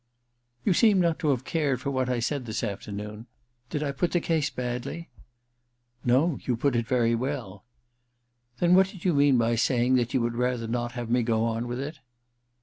[0.33, 3.27] * You seem not to have cared for what I said this afternoon.
[3.69, 5.09] Did I put the case badly?
[6.03, 7.63] No— you put it very well.*
[8.57, 11.45] *Then what did you mean by saying that you would rather not have me go
[11.45, 11.99] on with it